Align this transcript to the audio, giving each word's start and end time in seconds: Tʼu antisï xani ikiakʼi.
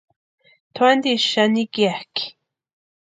Tʼu 0.73 0.81
antisï 0.89 1.27
xani 1.31 1.61
ikiakʼi. 1.65 2.23